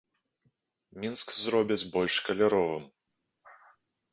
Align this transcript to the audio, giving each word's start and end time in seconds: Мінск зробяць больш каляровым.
Мінск 1.03 1.27
зробяць 1.39 1.87
больш 1.97 2.15
каляровым. 2.31 2.83